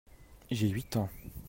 J'ai 0.49 0.67
huit 0.67 0.95
ans. 0.95 1.11